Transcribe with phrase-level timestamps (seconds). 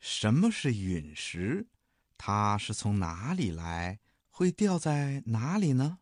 [0.00, 1.66] 什么是陨石？
[2.16, 3.98] 它是从哪里来？
[4.30, 5.98] 会掉在哪里呢？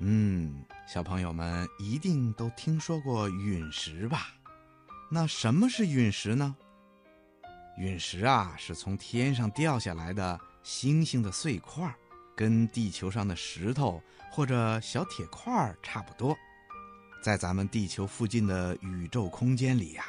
[0.00, 4.34] 嗯，小朋友们一定都听说过陨石吧？
[5.10, 6.54] 那什么是陨石呢？
[7.78, 11.94] 陨石啊，是从天上掉下来的星星的碎块，
[12.34, 14.02] 跟地球上的石头
[14.32, 16.36] 或者小铁块差不多。
[17.22, 20.04] 在咱们地球附近的宇宙空间里呀，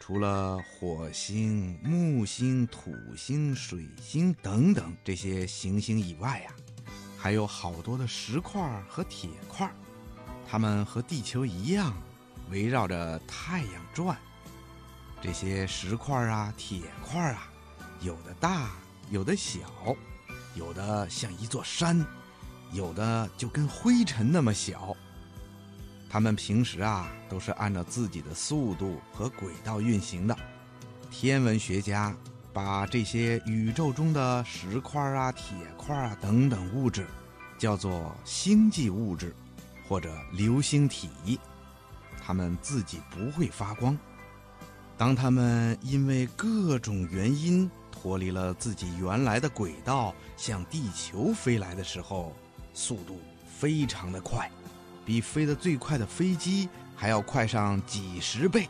[0.00, 6.50] 除了火星、木星、土星、水星等等这些行星以外呀。
[7.16, 9.72] 还有好多的石块和铁块，
[10.48, 11.96] 它们和地球一样，
[12.50, 14.16] 围绕着太阳转。
[15.20, 17.48] 这些石块啊、铁块啊，
[18.00, 18.70] 有的大，
[19.10, 19.60] 有的小，
[20.54, 22.04] 有的像一座山，
[22.72, 24.96] 有的就跟灰尘那么小。
[26.08, 30.36] 它们平时啊，都是按照自己的速度和轨道运行的。
[31.10, 32.14] 天文学家。
[32.52, 37.06] 把这些宇宙中的石块啊、铁块啊等等物质，
[37.58, 39.36] 叫做星际物质，
[39.86, 41.38] 或者流星体。
[42.24, 43.94] 它们自己不会发光。
[44.98, 52.32] 当它们因为各种原因脱离了自己原来的轨道，向地球飞来的时候，
[52.72, 54.50] 速度非常的快，
[55.04, 58.68] 比飞得最快的飞机还要快上几十倍。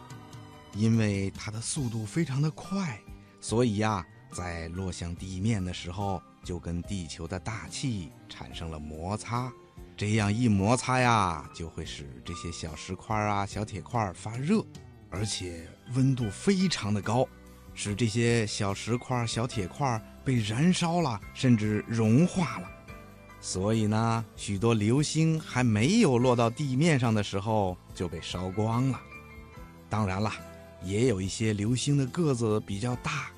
[0.75, 3.01] 因为它的速度非常的快。
[3.41, 9.53] 所以呀，在落向地面的时候，就跟地球的大气产生了摩擦，
[9.97, 14.65] 这样一摩擦呀，就会使这些小石块啊、小铁块发热，
[15.17, 17.27] 而且温度非常的高，
[17.75, 22.71] 使这些小石块、小铁块被燃烧了，甚至融化了。
[23.41, 29.01] 所以呢，许多流星还没有落到地面上的时候就被烧光了。
[29.89, 30.33] 当然了。
[30.83, 33.31] 也有一些流星的个子比较大，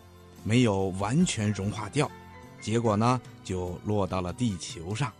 [0.42, 2.10] 没有完全融化掉，
[2.60, 5.10] 结果呢就落到了地球上，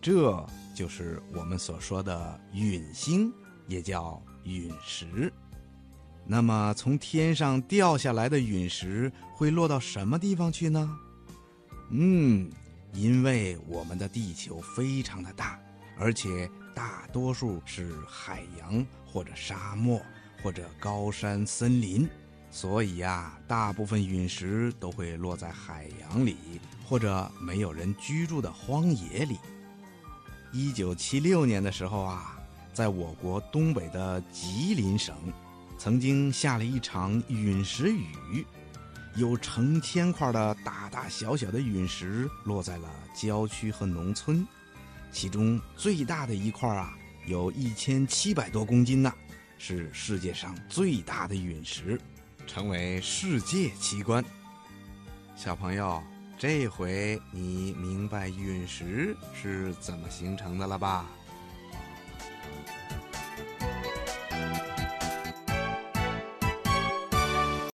[0.00, 3.30] 这就是我们所说的陨星，
[3.66, 5.30] 也叫陨石。
[6.26, 10.98] 那么从天上掉下来的陨石会落到什么地方去呢？
[11.90, 12.50] 嗯，
[12.92, 15.60] 因为我们的地球非常的大，
[15.98, 20.00] 而且大多数是海洋或者沙漠。
[20.42, 22.06] 或者高山森林，
[22.50, 26.36] 所以呀，大部分陨石都会落在海洋里，
[26.86, 29.38] 或者没有人居住的荒野里。
[30.52, 32.38] 一九七六年的时候啊，
[32.74, 35.16] 在我国东北的吉林省，
[35.76, 38.46] 曾经下了一场陨石雨，
[39.16, 44.46] 有成千块的大大小小的陨石落在了郊区和农村，
[45.12, 46.96] 其中最大的一块啊，
[47.26, 49.12] 有一千七百多公斤呢。
[49.56, 51.98] 是世界上最大的陨石，
[52.46, 54.22] 成为世界奇观。
[55.36, 56.02] 小朋友，
[56.36, 61.06] 这回你明白陨石是怎么形成的了吧？